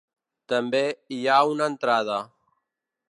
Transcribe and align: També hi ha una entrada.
També 0.53 0.81
hi 1.17 1.19
ha 1.33 1.37
una 1.51 1.69
entrada. 1.73 2.17